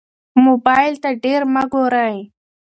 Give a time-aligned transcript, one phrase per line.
[0.45, 2.17] موبایل ته ډېر مه ګورئ.